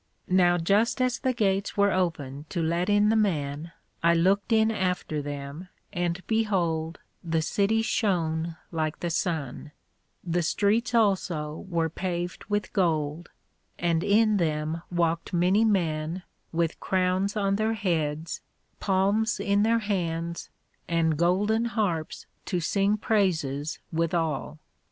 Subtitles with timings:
[0.31, 4.71] Now just as the Gates were opened to let in the men, I looked in
[4.71, 9.71] after them, and behold, the City shone like the Sun;
[10.23, 13.29] the Streets also were paved with Gold,
[13.77, 18.41] and in them walked many men, with Crowns on their heads,
[18.79, 20.49] Palms in their hands,
[20.87, 24.57] and golden Harps to sing praises withal.